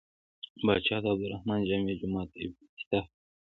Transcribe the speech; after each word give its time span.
پاچا 0.61 0.97
د 1.03 1.05
عبدالرحمن 1.13 1.59
جامع 1.69 1.93
جومات 1.99 2.29
افتتاح 2.45 3.05
کړ. 3.11 3.15